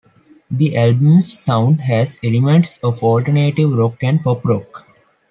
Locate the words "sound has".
1.39-2.17